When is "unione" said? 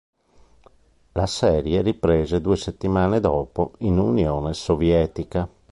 3.99-4.51